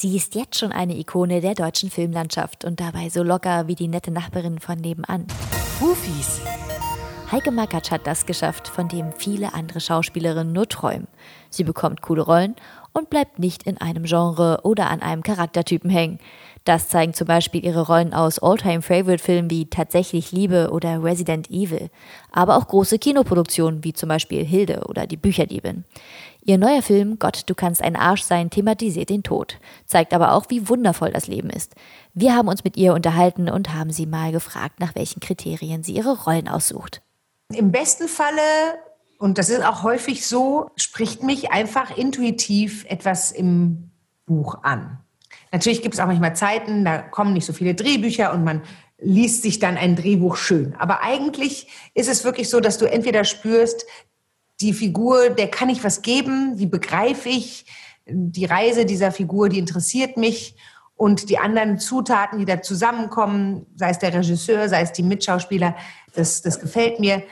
Sie 0.00 0.14
ist 0.14 0.36
jetzt 0.36 0.56
schon 0.56 0.70
eine 0.70 0.96
Ikone 0.96 1.40
der 1.40 1.56
deutschen 1.56 1.90
Filmlandschaft 1.90 2.64
und 2.64 2.78
dabei 2.78 3.08
so 3.08 3.24
locker 3.24 3.66
wie 3.66 3.74
die 3.74 3.88
nette 3.88 4.12
Nachbarin 4.12 4.60
von 4.60 4.78
nebenan. 4.78 5.26
Hufis. 5.80 6.40
Heike 7.32 7.50
Makatsch 7.50 7.90
hat 7.90 8.06
das 8.06 8.24
geschafft, 8.24 8.68
von 8.68 8.86
dem 8.86 9.12
viele 9.12 9.54
andere 9.54 9.80
Schauspielerinnen 9.80 10.52
nur 10.52 10.68
träumen. 10.68 11.08
Sie 11.50 11.64
bekommt 11.64 12.00
coole 12.00 12.22
Rollen 12.22 12.54
und 12.98 13.08
bleibt 13.08 13.38
nicht 13.38 13.62
in 13.62 13.78
einem 13.78 14.04
Genre 14.04 14.60
oder 14.64 14.90
an 14.90 15.00
einem 15.00 15.22
Charaktertypen 15.22 15.88
hängen. 15.88 16.18
Das 16.64 16.88
zeigen 16.88 17.14
zum 17.14 17.26
Beispiel 17.26 17.64
ihre 17.64 17.86
Rollen 17.86 18.12
aus 18.12 18.38
All-Time-Favorite-Filmen 18.38 19.50
wie 19.50 19.70
Tatsächlich 19.70 20.32
Liebe 20.32 20.70
oder 20.70 21.02
Resident 21.02 21.50
Evil, 21.50 21.88
aber 22.30 22.56
auch 22.56 22.68
große 22.68 22.98
Kinoproduktionen 22.98 23.84
wie 23.84 23.94
zum 23.94 24.10
Beispiel 24.10 24.44
Hilde 24.44 24.84
oder 24.86 25.06
Die 25.06 25.16
Bücherdiebin. 25.16 25.84
Ihr 26.44 26.58
neuer 26.58 26.82
Film 26.82 27.18
Gott, 27.18 27.42
du 27.46 27.54
kannst 27.54 27.82
ein 27.82 27.96
Arsch 27.96 28.22
sein 28.22 28.50
thematisiert 28.50 29.10
den 29.10 29.22
Tod, 29.22 29.58
zeigt 29.86 30.12
aber 30.12 30.32
auch, 30.32 30.46
wie 30.48 30.68
wundervoll 30.68 31.10
das 31.10 31.26
Leben 31.26 31.50
ist. 31.50 31.74
Wir 32.14 32.34
haben 32.34 32.48
uns 32.48 32.64
mit 32.64 32.76
ihr 32.76 32.94
unterhalten 32.94 33.48
und 33.48 33.74
haben 33.74 33.90
sie 33.90 34.06
mal 34.06 34.32
gefragt, 34.32 34.80
nach 34.80 34.94
welchen 34.94 35.20
Kriterien 35.20 35.82
sie 35.82 35.92
ihre 35.92 36.24
Rollen 36.24 36.48
aussucht. 36.48 37.00
Im 37.54 37.70
besten 37.70 38.08
Falle, 38.08 38.40
und 39.18 39.36
das 39.38 39.50
ist 39.50 39.64
auch 39.64 39.82
häufig 39.82 40.26
so, 40.26 40.70
spricht 40.76 41.22
mich 41.22 41.50
einfach 41.50 41.96
intuitiv 41.96 42.84
etwas 42.88 43.32
im 43.32 43.90
Buch 44.26 44.62
an. 44.62 44.98
Natürlich 45.50 45.82
gibt 45.82 45.94
es 45.94 46.00
auch 46.00 46.06
manchmal 46.06 46.36
Zeiten, 46.36 46.84
da 46.84 46.98
kommen 46.98 47.32
nicht 47.32 47.46
so 47.46 47.52
viele 47.52 47.74
Drehbücher 47.74 48.32
und 48.32 48.44
man 48.44 48.62
liest 48.98 49.42
sich 49.42 49.58
dann 49.58 49.76
ein 49.76 49.96
Drehbuch 49.96 50.36
schön. 50.36 50.74
Aber 50.78 51.02
eigentlich 51.02 51.68
ist 51.94 52.08
es 52.08 52.24
wirklich 52.24 52.48
so, 52.48 52.60
dass 52.60 52.78
du 52.78 52.84
entweder 52.86 53.24
spürst, 53.24 53.86
die 54.60 54.72
Figur, 54.72 55.30
der 55.30 55.48
kann 55.48 55.68
ich 55.68 55.84
was 55.84 56.02
geben, 56.02 56.56
die 56.56 56.66
begreife 56.66 57.28
ich, 57.28 57.66
die 58.06 58.44
Reise 58.44 58.86
dieser 58.86 59.12
Figur, 59.12 59.48
die 59.48 59.58
interessiert 59.58 60.16
mich 60.16 60.56
und 60.96 61.30
die 61.30 61.38
anderen 61.38 61.78
Zutaten, 61.78 62.38
die 62.38 62.44
da 62.44 62.60
zusammenkommen, 62.60 63.66
sei 63.76 63.90
es 63.90 63.98
der 63.98 64.14
Regisseur, 64.14 64.68
sei 64.68 64.82
es 64.82 64.92
die 64.92 65.04
Mitschauspieler, 65.04 65.76
das, 66.14 66.42
das 66.42 66.58
gefällt 66.58 66.98
mir, 66.98 67.22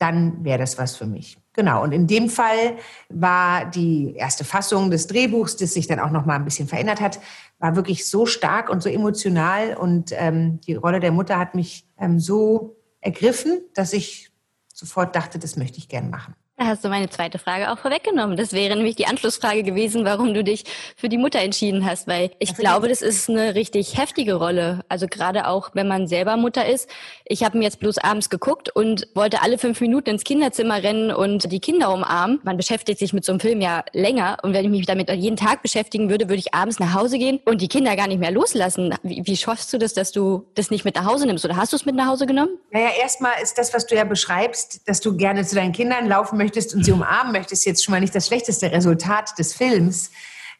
dann 0.00 0.44
wäre 0.44 0.58
das 0.58 0.78
was 0.78 0.96
für 0.96 1.06
mich. 1.06 1.38
Genau, 1.52 1.82
und 1.82 1.92
in 1.92 2.06
dem 2.06 2.30
Fall 2.30 2.76
war 3.10 3.66
die 3.66 4.14
erste 4.16 4.44
Fassung 4.44 4.90
des 4.90 5.06
Drehbuchs, 5.06 5.56
das 5.56 5.74
sich 5.74 5.86
dann 5.86 6.00
auch 6.00 6.10
noch 6.10 6.24
mal 6.24 6.36
ein 6.36 6.44
bisschen 6.44 6.66
verändert 6.66 7.00
hat, 7.00 7.20
war 7.58 7.76
wirklich 7.76 8.08
so 8.08 8.24
stark 8.24 8.70
und 8.70 8.82
so 8.82 8.88
emotional 8.88 9.76
und 9.76 10.12
ähm, 10.12 10.60
die 10.62 10.74
Rolle 10.74 11.00
der 11.00 11.12
Mutter 11.12 11.38
hat 11.38 11.54
mich 11.54 11.86
ähm, 11.98 12.18
so 12.18 12.76
ergriffen, 13.00 13.60
dass 13.74 13.92
ich 13.92 14.30
sofort 14.72 15.14
dachte, 15.14 15.38
das 15.38 15.56
möchte 15.56 15.78
ich 15.78 15.88
gern 15.88 16.08
machen. 16.08 16.34
Da 16.60 16.66
hast 16.66 16.84
du 16.84 16.90
meine 16.90 17.08
zweite 17.08 17.38
Frage 17.38 17.72
auch 17.72 17.78
vorweggenommen. 17.78 18.36
Das 18.36 18.52
wäre 18.52 18.76
nämlich 18.76 18.94
die 18.94 19.06
Anschlussfrage 19.06 19.62
gewesen, 19.62 20.04
warum 20.04 20.34
du 20.34 20.44
dich 20.44 20.64
für 20.94 21.08
die 21.08 21.16
Mutter 21.16 21.38
entschieden 21.38 21.86
hast, 21.86 22.06
weil 22.06 22.32
ich 22.38 22.54
glaube, 22.54 22.86
das 22.88 23.00
ist 23.00 23.30
eine 23.30 23.54
richtig 23.54 23.96
heftige 23.96 24.34
Rolle. 24.34 24.80
Also 24.90 25.06
gerade 25.06 25.46
auch, 25.46 25.70
wenn 25.72 25.88
man 25.88 26.06
selber 26.06 26.36
Mutter 26.36 26.66
ist. 26.66 26.90
Ich 27.24 27.44
habe 27.44 27.56
mir 27.56 27.64
jetzt 27.64 27.80
bloß 27.80 27.96
abends 27.96 28.28
geguckt 28.28 28.68
und 28.76 29.08
wollte 29.14 29.40
alle 29.40 29.56
fünf 29.56 29.80
Minuten 29.80 30.10
ins 30.10 30.22
Kinderzimmer 30.22 30.82
rennen 30.82 31.10
und 31.10 31.50
die 31.50 31.60
Kinder 31.60 31.94
umarmen. 31.94 32.40
Man 32.42 32.58
beschäftigt 32.58 32.98
sich 32.98 33.14
mit 33.14 33.24
so 33.24 33.32
einem 33.32 33.40
Film 33.40 33.62
ja 33.62 33.82
länger 33.94 34.36
und 34.42 34.52
wenn 34.52 34.66
ich 34.66 34.70
mich 34.70 34.84
damit 34.84 35.08
jeden 35.08 35.36
Tag 35.36 35.62
beschäftigen 35.62 36.10
würde, 36.10 36.28
würde 36.28 36.40
ich 36.40 36.52
abends 36.52 36.78
nach 36.78 36.92
Hause 36.92 37.16
gehen 37.16 37.40
und 37.46 37.62
die 37.62 37.68
Kinder 37.68 37.96
gar 37.96 38.06
nicht 38.06 38.20
mehr 38.20 38.32
loslassen. 38.32 38.94
Wie, 39.02 39.22
wie 39.24 39.36
schaffst 39.38 39.72
du 39.72 39.78
das, 39.78 39.94
dass 39.94 40.12
du 40.12 40.44
das 40.56 40.70
nicht 40.70 40.84
mit 40.84 40.96
nach 40.96 41.06
Hause 41.06 41.24
nimmst? 41.24 41.42
Oder 41.42 41.56
hast 41.56 41.72
du 41.72 41.76
es 41.76 41.86
mit 41.86 41.94
nach 41.94 42.08
Hause 42.08 42.26
genommen? 42.26 42.58
Naja, 42.70 42.90
erstmal 43.00 43.40
ist 43.42 43.56
das, 43.56 43.72
was 43.72 43.86
du 43.86 43.94
ja 43.94 44.04
beschreibst, 44.04 44.86
dass 44.86 45.00
du 45.00 45.16
gerne 45.16 45.46
zu 45.46 45.54
deinen 45.54 45.72
Kindern 45.72 46.06
laufen 46.06 46.36
möchtest 46.36 46.49
möchtest 46.50 46.74
und 46.74 46.84
sie 46.84 46.92
umarmen 46.92 47.32
möchtest, 47.32 47.64
jetzt 47.64 47.84
schon 47.84 47.92
mal 47.92 48.00
nicht 48.00 48.14
das 48.14 48.26
schlechteste 48.26 48.72
Resultat 48.72 49.38
des 49.38 49.54
Films. 49.54 50.10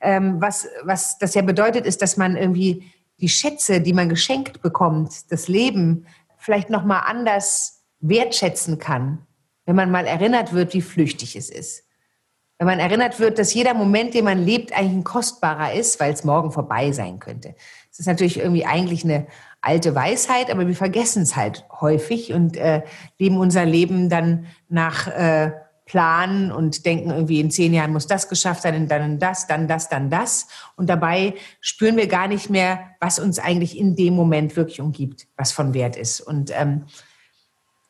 Ähm, 0.01 0.41
was, 0.41 0.69
was 0.85 1.19
das 1.19 1.35
ja 1.35 1.43
bedeutet, 1.43 1.85
ist, 1.85 2.01
dass 2.01 2.17
man 2.17 2.37
irgendwie 2.37 2.85
die 3.21 3.29
Schätze, 3.29 3.81
die 3.81 3.93
man 3.93 4.09
geschenkt 4.09 4.63
bekommt, 4.63 5.31
das 5.31 5.49
Leben 5.49 6.07
vielleicht 6.39 6.71
noch 6.71 6.85
mal 6.85 7.01
anders 7.01 7.83
wertschätzen 8.01 8.79
kann, 8.79 9.27
wenn 9.67 9.77
man 9.77 9.91
mal 9.91 10.07
erinnert 10.07 10.53
wird, 10.53 10.73
wie 10.75 10.81
flüchtig 10.81 11.37
es 11.37 11.51
ist. 11.51 11.85
Wenn 12.59 12.67
man 12.67 12.79
erinnert 12.79 13.19
wird, 13.19 13.39
dass 13.39 13.53
jeder 13.53 13.75
Moment, 13.75 14.15
den 14.15 14.25
man 14.25 14.39
lebt, 14.39 14.73
eigentlich 14.73 14.99
ein 14.99 15.05
kostbarer 15.05 15.73
ist, 15.73 15.99
weil 15.99 16.13
es 16.13 16.25
morgen 16.25 16.53
vorbei 16.53 16.93
sein 16.93 17.19
könnte. 17.19 17.55
Das 17.91 17.99
ist 17.99 18.07
natürlich 18.07 18.39
irgendwie 18.39 18.65
eigentlich 18.65 19.05
eine 19.05 19.27
alte 19.61 19.95
Weisheit, 19.95 20.51
aber 20.51 20.67
wir 20.67 20.77
vergessen 20.77 21.23
es 21.23 21.37
halt 21.37 21.65
häufig 21.81 22.33
und 22.33 22.57
äh, 22.57 22.83
leben 23.19 23.39
unser 23.39 23.65
Leben 23.65 24.09
dann 24.09 24.47
nach 24.69 25.09
äh, 25.09 25.53
planen 25.91 26.53
und 26.53 26.87
denken, 26.87 27.11
irgendwie 27.11 27.41
in 27.41 27.51
zehn 27.51 27.75
Jahren 27.75 27.93
muss 27.93 28.07
das 28.07 28.29
geschafft 28.29 28.63
sein, 28.63 28.87
dann 28.87 29.19
das, 29.19 29.49
dann 29.49 29.67
das, 29.67 29.89
dann 29.89 30.09
das. 30.09 30.47
Und 30.77 30.89
dabei 30.89 31.35
spüren 31.61 31.97
wir 31.97 32.07
gar 32.07 32.29
nicht 32.29 32.49
mehr, 32.49 32.79
was 33.01 33.19
uns 33.19 33.41
eigentlich 33.41 33.77
in 33.77 33.97
dem 33.97 34.15
Moment 34.15 34.55
wirklich 34.55 34.81
umgibt, 34.81 35.27
was 35.37 35.51
von 35.51 35.75
Wert 35.75 35.97
ist. 35.97 36.21
Und 36.21 36.53
ähm, 36.57 36.85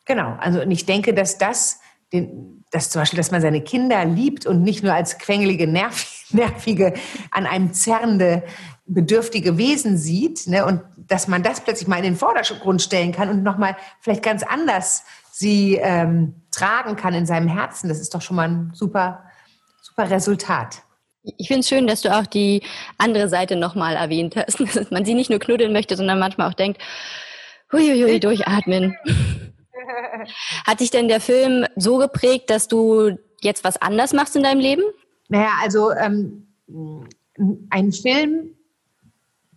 genau, 0.06 0.34
also 0.40 0.62
und 0.62 0.70
ich 0.70 0.86
denke, 0.86 1.12
dass 1.12 1.36
das, 1.36 1.80
den, 2.10 2.64
dass 2.70 2.88
zum 2.88 3.02
Beispiel, 3.02 3.18
dass 3.18 3.32
man 3.32 3.42
seine 3.42 3.60
Kinder 3.60 4.02
liebt 4.06 4.46
und 4.46 4.62
nicht 4.62 4.82
nur 4.82 4.94
als 4.94 5.18
quengelige, 5.18 5.66
nervige, 6.30 6.94
an 7.30 7.44
einem 7.44 7.74
zerrende, 7.74 8.44
bedürftige 8.86 9.58
Wesen 9.58 9.98
sieht, 9.98 10.46
ne, 10.46 10.64
und 10.64 10.80
dass 10.96 11.28
man 11.28 11.42
das 11.42 11.60
plötzlich 11.60 11.86
mal 11.86 11.98
in 11.98 12.04
den 12.04 12.16
Vordergrund 12.16 12.80
stellen 12.80 13.12
kann 13.12 13.28
und 13.28 13.42
nochmal 13.42 13.76
vielleicht 14.00 14.22
ganz 14.22 14.42
anders 14.42 15.04
sie 15.30 15.76
ähm, 15.76 16.34
tragen 16.50 16.96
kann 16.96 17.14
in 17.14 17.26
seinem 17.26 17.48
Herzen, 17.48 17.88
das 17.88 18.00
ist 18.00 18.14
doch 18.14 18.22
schon 18.22 18.36
mal 18.36 18.48
ein 18.48 18.72
super, 18.74 19.24
super 19.82 20.10
Resultat. 20.10 20.82
Ich 21.22 21.48
finde 21.48 21.60
es 21.60 21.68
schön, 21.68 21.86
dass 21.86 22.00
du 22.00 22.14
auch 22.14 22.26
die 22.26 22.62
andere 22.96 23.28
Seite 23.28 23.56
nochmal 23.56 23.96
erwähnt 23.96 24.36
hast, 24.36 24.60
dass 24.74 24.90
man 24.90 25.04
sie 25.04 25.14
nicht 25.14 25.30
nur 25.30 25.38
knuddeln 25.38 25.72
möchte, 25.72 25.96
sondern 25.96 26.18
manchmal 26.18 26.48
auch 26.48 26.54
denkt, 26.54 26.80
huiuiui, 27.72 28.20
durchatmen. 28.20 28.96
Hat 30.66 30.80
dich 30.80 30.90
denn 30.90 31.08
der 31.08 31.20
Film 31.20 31.66
so 31.76 31.98
geprägt, 31.98 32.50
dass 32.50 32.68
du 32.68 33.18
jetzt 33.40 33.64
was 33.64 33.80
anders 33.80 34.12
machst 34.12 34.36
in 34.36 34.42
deinem 34.42 34.60
Leben? 34.60 34.82
Naja, 35.28 35.52
also 35.62 35.92
ähm, 35.92 36.48
ein 37.70 37.92
Film 37.92 38.56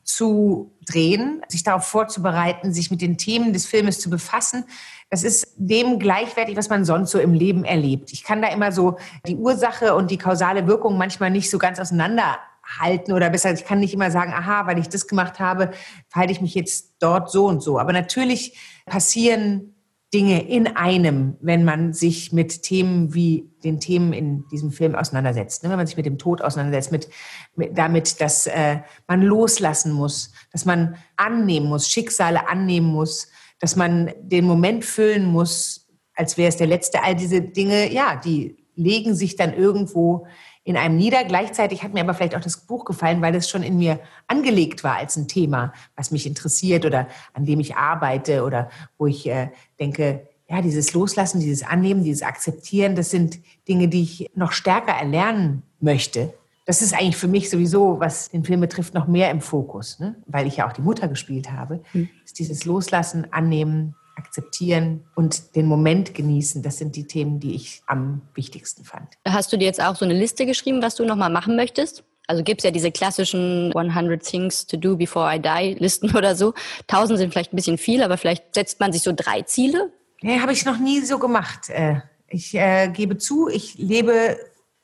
zu 0.04 0.72
drehen, 0.86 1.42
sich 1.48 1.64
darauf 1.64 1.86
vorzubereiten, 1.86 2.74
sich 2.74 2.92
mit 2.92 3.02
den 3.02 3.18
Themen 3.18 3.54
des 3.54 3.66
Filmes 3.66 4.00
zu 4.00 4.10
befassen, 4.10 4.66
das 5.10 5.24
ist 5.24 5.54
dem 5.58 6.00
gleichwertig, 6.00 6.56
was 6.56 6.70
man 6.70 6.86
sonst 6.86 7.12
so 7.12 7.20
im 7.20 7.34
Leben 7.34 7.64
erlebt. 7.66 8.12
Ich 8.12 8.24
kann 8.24 8.42
da 8.42 8.50
immer 8.50 8.72
so 8.72 8.98
die 9.28 9.36
Ursache 9.36 9.96
und 9.96 10.12
die 10.12 10.18
kausale 10.18 10.68
Wirkung 10.68 10.98
manchmal 10.98 11.30
nicht 11.30 11.50
so 11.50 11.58
ganz 11.58 11.80
auseinanderhalten 11.80 13.14
oder 13.14 13.30
besser, 13.30 13.54
ich 13.54 13.66
kann 13.66 13.80
nicht 13.80 13.94
immer 13.94 14.12
sagen, 14.12 14.34
aha, 14.34 14.68
weil 14.68 14.80
ich 14.80 14.90
das 14.90 15.08
gemacht 15.08 15.40
habe, 15.40 15.72
verhalte 16.10 16.34
ich 16.34 16.42
mich 16.42 16.56
jetzt 16.56 16.96
dort 17.00 17.30
so 17.30 17.46
und 17.46 17.62
so. 17.62 17.80
Aber 17.80 17.94
natürlich 17.94 18.58
passieren 18.86 19.74
Dinge 20.14 20.48
in 20.48 20.68
einem, 20.68 21.38
wenn 21.42 21.64
man 21.64 21.92
sich 21.94 22.32
mit 22.32 22.62
Themen 22.62 23.16
wie 23.16 23.50
den 23.64 23.80
Themen 23.80 24.14
in 24.14 24.48
diesem 24.50 24.72
Film 24.72 24.94
auseinandersetzt. 24.94 25.64
Ne? 25.64 25.72
Wenn 25.72 25.78
man 25.78 25.88
sich 25.88 25.98
mit 25.98 26.06
dem 26.06 26.20
Tod 26.20 26.42
auseinandersetzt, 26.42 26.92
mit, 26.92 27.10
mit 27.56 27.76
damit, 27.78 28.22
dass 28.22 28.46
äh, 28.46 28.82
man 29.08 29.24
loslassen 29.24 29.92
muss, 29.92 30.32
dass 30.52 30.66
man 30.66 30.98
annehmen 31.16 31.68
muss, 31.68 31.90
Schicksale 31.90 32.48
annehmen 32.48 32.88
muss, 32.88 33.28
dass 33.64 33.78
man 33.78 34.12
den 34.20 34.44
Moment 34.44 34.84
füllen 34.84 35.24
muss, 35.24 35.88
als 36.16 36.38
wäre 36.38 36.50
es 36.50 36.58
der 36.58 36.68
letzte. 36.68 37.02
All 37.02 37.16
diese 37.16 37.40
Dinge, 37.40 37.94
ja, 37.94 38.18
die 38.18 38.58
legen 38.76 39.16
sich 39.16 39.38
dann 39.38 39.54
irgendwo 39.54 40.28
in 40.66 40.76
einem 40.76 40.98
nieder. 40.98 41.24
Gleichzeitig 41.24 41.82
hat 41.82 41.94
mir 41.94 42.02
aber 42.02 42.14
vielleicht 42.14 42.36
auch 42.36 42.42
das 42.42 42.66
Buch 42.68 42.84
gefallen, 42.84 43.22
weil 43.22 43.34
es 43.36 43.50
schon 43.50 43.64
in 43.64 43.78
mir 43.78 44.02
angelegt 44.28 44.84
war 44.84 44.98
als 44.98 45.16
ein 45.16 45.30
Thema, 45.30 45.72
was 45.96 46.12
mich 46.12 46.28
interessiert 46.28 46.86
oder 46.86 47.08
an 47.32 47.46
dem 47.46 47.62
ich 47.62 47.78
arbeite 47.78 48.44
oder 48.44 48.70
wo 48.98 49.08
ich 49.08 49.28
äh, 49.28 49.48
denke, 49.80 50.28
ja, 50.50 50.62
dieses 50.62 50.94
Loslassen, 50.94 51.40
dieses 51.40 51.66
Annehmen, 51.66 52.04
dieses 52.04 52.24
Akzeptieren, 52.24 52.98
das 52.98 53.12
sind 53.12 53.40
Dinge, 53.70 53.88
die 53.88 54.04
ich 54.04 54.30
noch 54.36 54.52
stärker 54.52 54.92
erlernen 54.92 55.64
möchte. 55.80 56.34
Das 56.66 56.82
ist 56.82 56.94
eigentlich 56.94 57.18
für 57.18 57.28
mich 57.28 57.50
sowieso, 57.50 58.00
was 58.00 58.30
den 58.30 58.44
Film 58.44 58.62
betrifft, 58.62 58.94
noch 58.94 59.08
mehr 59.08 59.32
im 59.32 59.42
Fokus, 59.42 60.00
ne? 60.00 60.16
weil 60.26 60.48
ich 60.48 60.58
ja 60.58 60.68
auch 60.68 60.74
die 60.74 60.82
Mutter 60.82 61.08
gespielt 61.08 61.52
habe. 61.52 61.82
Mhm. 61.94 62.10
Ist 62.24 62.40
dieses 62.40 62.66
Loslassen, 62.66 63.28
Annehmen, 63.32 63.96
akzeptieren 64.16 65.06
und 65.16 65.56
den 65.56 65.66
Moment 65.66 66.14
genießen. 66.14 66.62
Das 66.62 66.78
sind 66.78 66.96
die 66.96 67.06
Themen, 67.06 67.40
die 67.40 67.56
ich 67.56 67.82
am 67.88 68.22
wichtigsten 68.36 68.84
fand. 68.86 69.08
Hast 69.28 69.52
du 69.52 69.58
dir 69.58 69.66
jetzt 69.66 69.82
auch 69.82 69.96
so 69.96 70.06
eine 70.06 70.14
Liste 70.14 70.46
geschrieben, 70.46 70.82
was 70.82 70.96
du 70.96 71.06
nochmal 71.06 71.32
machen 71.32 71.56
möchtest? 71.56 72.04
Also 72.28 72.44
gibt 72.44 72.62
es 72.62 72.64
ja 72.64 72.72
diese 72.72 72.92
klassischen 72.92 73.76
100 73.76 74.24
Things 74.24 74.66
to 74.66 74.78
do 74.78 74.96
before 74.96 75.36
I 75.36 75.40
die 75.40 75.76
Listen 75.80 76.16
oder 76.16 76.36
so. 76.36 76.54
Tausend 76.88 77.20
sind 77.20 77.32
vielleicht 77.32 77.54
ein 77.54 77.58
bisschen 77.58 77.78
viel, 77.78 78.02
aber 78.02 78.18
vielleicht 78.18 78.56
setzt 78.56 78.80
man 78.80 78.94
sich 78.94 79.02
so 79.02 79.12
drei 79.16 79.42
Ziele. 79.42 79.92
Nee, 80.22 80.40
habe 80.40 80.54
ich 80.54 80.64
noch 80.64 80.78
nie 80.78 81.02
so 81.02 81.20
gemacht. 81.20 81.70
Äh, 81.70 81.98
ich 82.30 82.56
äh, 82.56 82.88
gebe 82.88 83.18
zu, 83.18 83.50
ich 83.50 83.78
lebe 83.78 84.38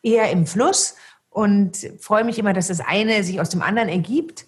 eher 0.04 0.32
im 0.32 0.46
Fluss 0.46 0.96
und 1.30 1.78
freue 2.00 2.24
mich 2.24 2.40
immer, 2.40 2.54
dass 2.54 2.68
das 2.68 2.80
eine 2.80 3.24
sich 3.24 3.40
aus 3.40 3.50
dem 3.50 3.62
anderen 3.62 3.90
ergibt. 3.90 4.46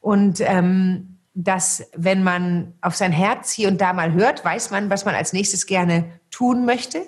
Und 0.00 0.40
ähm, 0.40 1.18
dass 1.34 1.88
wenn 1.94 2.22
man 2.22 2.74
auf 2.80 2.96
sein 2.96 3.12
Herz 3.12 3.52
hier 3.52 3.68
und 3.68 3.80
da 3.80 3.92
mal 3.92 4.12
hört, 4.12 4.44
weiß 4.44 4.70
man, 4.70 4.90
was 4.90 5.04
man 5.04 5.14
als 5.14 5.32
nächstes 5.32 5.66
gerne 5.66 6.20
tun 6.30 6.64
möchte. 6.64 7.02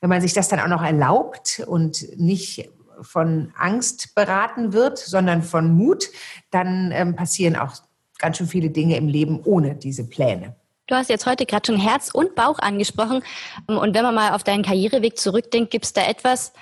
Wenn 0.00 0.10
man 0.10 0.20
sich 0.20 0.32
das 0.32 0.48
dann 0.48 0.60
auch 0.60 0.68
noch 0.68 0.82
erlaubt 0.82 1.62
und 1.66 2.06
nicht 2.18 2.70
von 3.00 3.52
Angst 3.56 4.14
beraten 4.14 4.72
wird, 4.72 4.98
sondern 4.98 5.42
von 5.42 5.74
Mut, 5.74 6.08
dann 6.50 6.90
ähm, 6.92 7.16
passieren 7.16 7.56
auch 7.56 7.74
ganz 8.18 8.36
schön 8.36 8.48
viele 8.48 8.70
Dinge 8.70 8.96
im 8.96 9.08
Leben 9.08 9.40
ohne 9.44 9.76
diese 9.76 10.04
Pläne. 10.04 10.56
Du 10.86 10.94
hast 10.94 11.10
jetzt 11.10 11.26
heute 11.26 11.46
gerade 11.46 11.66
schon 11.66 11.78
Herz 11.78 12.10
und 12.12 12.34
Bauch 12.34 12.58
angesprochen. 12.58 13.22
Und 13.66 13.94
wenn 13.94 14.02
man 14.02 14.14
mal 14.14 14.32
auf 14.32 14.42
deinen 14.42 14.62
Karriereweg 14.64 15.18
zurückdenkt, 15.18 15.70
gibt 15.70 15.84
es 15.84 15.92
da 15.92 16.06
etwas, 16.06 16.52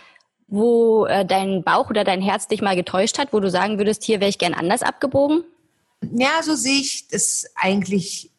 wo 0.48 1.06
äh, 1.06 1.24
dein 1.24 1.62
Bauch 1.64 1.90
oder 1.90 2.04
dein 2.04 2.22
Herz 2.22 2.48
dich 2.48 2.62
mal 2.62 2.76
getäuscht 2.76 3.18
hat, 3.18 3.32
wo 3.32 3.40
du 3.40 3.50
sagen 3.50 3.78
würdest, 3.78 4.04
hier 4.04 4.20
wäre 4.20 4.28
ich 4.28 4.38
gern 4.38 4.54
anders 4.54 4.82
abgebogen? 4.82 5.44
Ja, 6.02 6.42
so 6.42 6.54
sehe 6.54 6.80
ich 6.80 7.08
das 7.08 7.46
eigentlich 7.54 8.30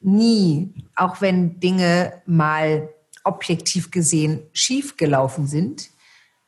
nie, 0.00 0.72
auch 0.94 1.20
wenn 1.20 1.60
Dinge 1.60 2.22
mal 2.26 2.88
objektiv 3.24 3.90
gesehen 3.90 4.42
schief 4.52 4.96
gelaufen 4.96 5.46
sind, 5.46 5.90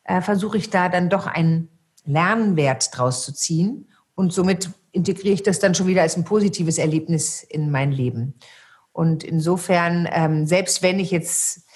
äh, 0.03 0.21
versuche 0.21 0.57
ich 0.57 0.69
da 0.69 0.89
dann 0.89 1.09
doch 1.09 1.27
einen 1.27 1.69
Lernwert 2.05 2.89
draus 2.97 3.25
zu 3.25 3.33
ziehen 3.33 3.87
und 4.15 4.33
somit 4.33 4.69
integriere 4.91 5.33
ich 5.33 5.43
das 5.43 5.59
dann 5.59 5.75
schon 5.75 5.87
wieder 5.87 6.01
als 6.01 6.17
ein 6.17 6.23
positives 6.23 6.77
Erlebnis 6.77 7.43
in 7.43 7.69
mein 7.69 7.91
Leben. 7.91 8.33
Und 8.91 9.23
insofern, 9.23 10.07
ähm, 10.11 10.45
selbst 10.47 10.81
wenn 10.81 10.99
ich 10.99 11.11
jetzt 11.11 11.68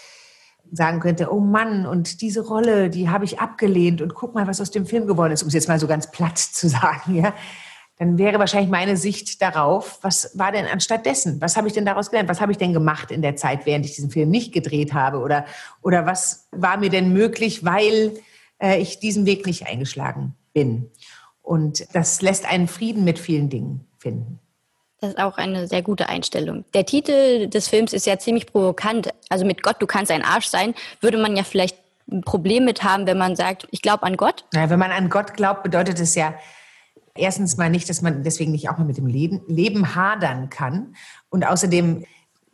sagen 0.76 1.00
könnte, 1.00 1.32
oh 1.32 1.40
Mann, 1.40 1.86
und 1.86 2.22
diese 2.22 2.42
Rolle, 2.42 2.90
die 2.90 3.10
habe 3.10 3.26
ich 3.26 3.40
abgelehnt 3.40 4.02
und 4.02 4.16
guck 4.16 4.34
mal, 4.34 4.48
was 4.48 4.60
aus 4.60 4.72
dem 4.72 4.86
Film 4.86 5.06
geworden 5.06 5.32
ist, 5.32 5.44
um 5.44 5.48
es 5.48 5.54
jetzt 5.54 5.68
mal 5.68 5.80
so 5.80 5.88
ganz 5.88 6.10
platt 6.12 6.38
zu 6.38 6.68
sagen, 6.68 7.16
ja, 7.16 7.34
dann 7.98 8.18
wäre 8.18 8.40
wahrscheinlich 8.40 8.72
meine 8.72 8.98
Sicht 8.98 9.42
darauf, 9.42 10.00
was 10.02 10.38
war 10.38 10.52
denn 10.52 10.66
anstattdessen? 10.66 11.40
Was 11.42 11.56
habe 11.56 11.68
ich 11.68 11.74
denn 11.74 11.86
daraus 11.86 12.10
gelernt? 12.10 12.28
Was 12.28 12.42
habe 12.42 12.52
ich 12.52 12.58
denn 12.58 12.74
gemacht 12.74 13.12
in 13.12 13.22
der 13.22 13.36
Zeit, 13.36 13.68
während 13.68 13.86
ich 13.86 13.94
diesen 13.94 14.10
Film 14.10 14.30
nicht 14.30 14.52
gedreht 14.52 14.94
habe? 14.94 15.20
Oder, 15.20 15.46
oder 15.82 16.08
was 16.08 16.48
war 16.52 16.78
mir 16.78 16.90
denn 16.90 17.14
möglich, 17.14 17.64
weil 17.64 18.14
äh, 18.58 18.82
ich 18.82 19.00
diesen 19.00 19.28
Weg 19.28 19.46
nicht 19.46 19.68
eingeschlagen 19.68 20.34
bin? 20.54 20.90
Und 21.44 21.86
das 21.94 22.22
lässt 22.24 22.50
einen 22.50 22.68
Frieden 22.68 23.04
mit 23.04 23.20
vielen 23.20 23.50
Dingen 23.50 23.86
finden. 24.00 24.40
Das 25.04 25.12
ist 25.12 25.20
auch 25.20 25.36
eine 25.36 25.68
sehr 25.68 25.82
gute 25.82 26.08
Einstellung. 26.08 26.64
Der 26.74 26.86
Titel 26.86 27.50
des 27.50 27.68
Films 27.68 27.92
ist 27.92 28.06
ja 28.06 28.18
ziemlich 28.20 28.46
provokant. 28.46 29.10
Also 29.28 29.44
mit 29.44 29.62
Gott, 29.62 29.76
du 29.80 29.86
kannst 29.86 30.10
ein 30.10 30.24
Arsch 30.24 30.46
sein, 30.46 30.74
würde 31.02 31.18
man 31.18 31.36
ja 31.36 31.44
vielleicht 31.44 31.78
ein 32.10 32.22
Problem 32.22 32.64
mit 32.64 32.86
haben, 32.86 33.06
wenn 33.06 33.18
man 33.18 33.36
sagt, 33.36 33.68
ich 33.72 33.82
glaube 33.82 34.04
an 34.04 34.16
Gott. 34.16 34.46
Ja, 34.54 34.70
wenn 34.70 34.80
man 34.80 34.92
an 34.92 35.10
Gott 35.10 35.34
glaubt, 35.34 35.62
bedeutet 35.62 36.00
es 36.00 36.16
ja 36.16 36.36
erstens 37.16 37.58
mal 37.58 37.70
nicht, 37.70 37.90
dass 37.90 38.02
man 38.02 38.24
deswegen 38.24 38.54
nicht 38.54 38.70
auch 38.70 38.78
mal 38.78 38.86
mit 38.86 38.96
dem 38.96 39.08
Leben, 39.08 39.94
hadern 39.94 40.50
kann. 40.50 40.96
Und 41.30 41.46
außerdem 41.46 42.06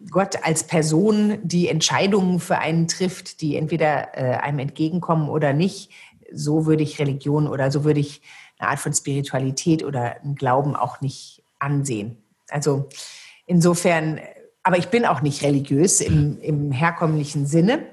Gott 0.10 0.44
als 0.44 0.63
Person, 0.63 1.38
die 1.44 1.68
Entscheidungen 1.68 2.40
für 2.40 2.57
einen 2.57 2.88
trifft, 2.88 3.42
die 3.42 3.57
entweder 3.57 4.18
äh, 4.18 4.38
einem 4.38 4.57
entgegenkommen 4.57 5.30
oder 5.30 5.54
nicht. 5.54 5.92
So 6.34 6.66
würde 6.66 6.81
ich 6.81 6.98
Religion 6.98 7.48
oder 7.48 7.69
so 7.69 7.84
würde 7.84 8.00
ich 8.00 8.24
eine 8.57 8.72
Art 8.72 8.80
von 8.80 8.92
Spiritualität 8.92 9.84
oder 9.84 10.16
einen 10.24 10.34
Glauben 10.34 10.75
auch 10.75 11.00
nicht 11.00 11.44
ansehen. 11.60 12.18
Also 12.51 12.90
insofern, 13.46 14.19
aber 14.63 14.78
ich 14.78 14.90
bin 14.90 15.06
auch 15.06 15.22
nicht 15.22 15.44
religiös 15.44 16.01
im, 16.01 16.40
im 16.42 16.72
herkömmlichen 16.72 17.46
Sinne. 17.46 17.88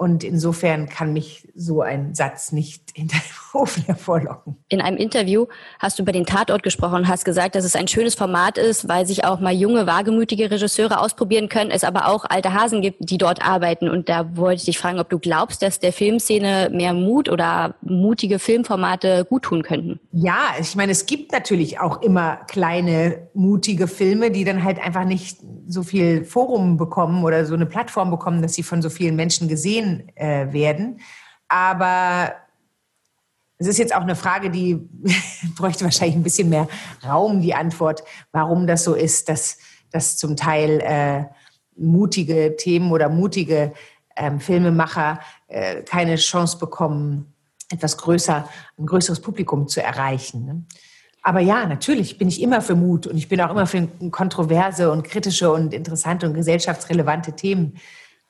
Und 0.00 0.24
insofern 0.24 0.88
kann 0.88 1.12
mich 1.12 1.46
so 1.54 1.82
ein 1.82 2.14
Satz 2.14 2.52
nicht 2.52 2.84
hinter 2.94 3.18
dem 3.18 3.36
Ofen 3.60 3.82
hervorlocken. 3.82 4.56
In 4.70 4.80
einem 4.80 4.96
Interview 4.96 5.44
hast 5.78 5.98
du 5.98 6.04
über 6.04 6.12
den 6.12 6.24
Tatort 6.24 6.62
gesprochen 6.62 6.94
und 6.94 7.08
hast 7.08 7.26
gesagt, 7.26 7.54
dass 7.54 7.66
es 7.66 7.76
ein 7.76 7.86
schönes 7.86 8.14
Format 8.14 8.56
ist, 8.56 8.88
weil 8.88 9.06
sich 9.06 9.24
auch 9.24 9.40
mal 9.40 9.52
junge, 9.52 9.86
wagemütige 9.86 10.50
Regisseure 10.50 11.02
ausprobieren 11.02 11.50
können, 11.50 11.70
es 11.70 11.84
aber 11.84 12.08
auch 12.08 12.24
alte 12.24 12.54
Hasen 12.54 12.80
gibt, 12.80 13.10
die 13.10 13.18
dort 13.18 13.46
arbeiten. 13.46 13.90
Und 13.90 14.08
da 14.08 14.38
wollte 14.38 14.60
ich 14.60 14.64
dich 14.64 14.78
fragen, 14.78 15.00
ob 15.00 15.10
du 15.10 15.18
glaubst, 15.18 15.60
dass 15.60 15.80
der 15.80 15.92
Filmszene 15.92 16.70
mehr 16.72 16.94
Mut 16.94 17.28
oder 17.28 17.74
mutige 17.82 18.38
Filmformate 18.38 19.26
guttun 19.28 19.62
könnten. 19.62 20.00
Ja, 20.12 20.54
ich 20.58 20.76
meine, 20.76 20.92
es 20.92 21.04
gibt 21.04 21.30
natürlich 21.32 21.78
auch 21.78 22.00
immer 22.00 22.36
kleine, 22.48 23.28
mutige 23.34 23.86
Filme, 23.86 24.30
die 24.30 24.44
dann 24.44 24.64
halt 24.64 24.78
einfach 24.78 25.04
nicht 25.04 25.40
so 25.70 25.82
viel 25.82 26.24
Forum 26.24 26.76
bekommen 26.76 27.24
oder 27.24 27.44
so 27.46 27.54
eine 27.54 27.66
Plattform 27.66 28.10
bekommen, 28.10 28.42
dass 28.42 28.54
sie 28.54 28.62
von 28.62 28.82
so 28.82 28.90
vielen 28.90 29.16
Menschen 29.16 29.48
gesehen 29.48 30.10
äh, 30.16 30.52
werden. 30.52 31.00
Aber 31.48 32.34
es 33.58 33.66
ist 33.66 33.78
jetzt 33.78 33.94
auch 33.94 34.00
eine 34.00 34.16
Frage, 34.16 34.50
die 34.50 34.88
bräuchte 35.56 35.84
wahrscheinlich 35.84 36.16
ein 36.16 36.22
bisschen 36.22 36.48
mehr 36.48 36.68
Raum, 37.04 37.40
die 37.40 37.54
Antwort, 37.54 38.02
warum 38.32 38.66
das 38.66 38.84
so 38.84 38.94
ist, 38.94 39.28
dass, 39.28 39.58
dass 39.90 40.16
zum 40.16 40.36
Teil 40.36 40.80
äh, 40.80 41.24
mutige 41.76 42.56
Themen 42.56 42.90
oder 42.90 43.08
mutige 43.08 43.72
ähm, 44.16 44.40
Filmemacher 44.40 45.20
äh, 45.48 45.82
keine 45.82 46.16
Chance 46.16 46.58
bekommen, 46.58 47.34
etwas 47.70 47.96
größer, 47.96 48.48
ein 48.78 48.86
größeres 48.86 49.20
Publikum 49.20 49.68
zu 49.68 49.82
erreichen. 49.82 50.44
Ne? 50.44 50.64
Aber 51.22 51.40
ja, 51.40 51.66
natürlich 51.66 52.18
bin 52.18 52.28
ich 52.28 52.40
immer 52.40 52.62
für 52.62 52.74
Mut 52.74 53.06
und 53.06 53.16
ich 53.16 53.28
bin 53.28 53.40
auch 53.40 53.50
immer 53.50 53.66
für 53.66 53.86
kontroverse 54.10 54.90
und 54.90 55.02
kritische 55.02 55.52
und 55.52 55.74
interessante 55.74 56.26
und 56.26 56.34
gesellschaftsrelevante 56.34 57.36
Themen. 57.36 57.74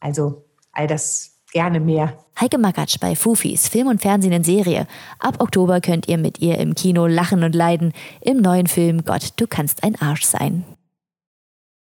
Also 0.00 0.44
all 0.72 0.86
das 0.86 1.38
gerne 1.52 1.80
mehr. 1.80 2.16
Heike 2.40 2.58
Makatsch 2.58 2.98
bei 3.00 3.14
Fufis, 3.14 3.68
Film 3.68 3.88
und 3.88 4.00
Fernsehen 4.00 4.32
in 4.32 4.44
Serie. 4.44 4.86
Ab 5.18 5.36
Oktober 5.40 5.80
könnt 5.80 6.08
ihr 6.08 6.18
mit 6.18 6.40
ihr 6.40 6.58
im 6.58 6.74
Kino 6.74 7.06
lachen 7.06 7.44
und 7.44 7.54
leiden 7.54 7.92
im 8.20 8.38
neuen 8.38 8.66
Film 8.66 9.04
Gott, 9.04 9.34
du 9.36 9.46
kannst 9.46 9.84
ein 9.84 10.00
Arsch 10.00 10.24
sein. 10.24 10.64